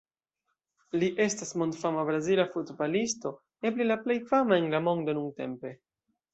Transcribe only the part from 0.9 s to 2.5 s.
Li estas mondfama Brazila